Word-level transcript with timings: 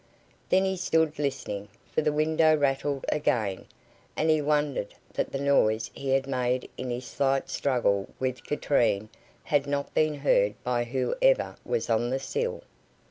Then 0.49 0.65
he 0.65 0.77
stood 0.77 1.19
listening, 1.19 1.67
for 1.91 2.01
the 2.01 2.11
window 2.11 2.57
rattled 2.57 3.05
again, 3.09 3.67
and 4.17 4.31
he 4.31 4.41
wondered 4.41 4.95
that 5.13 5.31
the 5.31 5.39
noise 5.39 5.91
he 5.93 6.09
had 6.09 6.25
made 6.25 6.67
in 6.75 6.89
his 6.89 7.05
slight 7.05 7.51
struggle 7.51 8.09
with 8.19 8.43
Katrine 8.43 9.09
had 9.43 9.67
not 9.67 9.93
been 9.93 10.15
heard 10.15 10.55
by 10.63 10.85
whoever 10.85 11.55
was 11.63 11.87
on 11.87 12.09
the 12.09 12.17
sill. 12.17 12.63